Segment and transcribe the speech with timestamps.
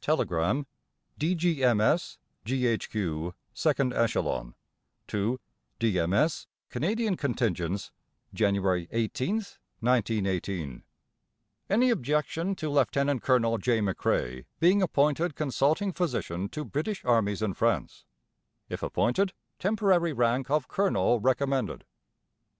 [0.00, 0.66] Telegram:
[1.18, 4.56] D.G.M.S., G.H.Q., 2nd Echelon.
[5.06, 5.38] To
[5.78, 6.48] D.M.S.
[6.68, 7.92] Canadian Contingents,
[8.34, 10.82] January 18th, 1918:
[11.70, 12.90] Any objection to Lieut.
[13.22, 13.58] Col.
[13.58, 13.78] J.
[13.78, 18.04] McCrae being appointed Consulting Physician to British Armies in France.
[18.68, 21.84] If appointed, temporary rank of Colonel recommended.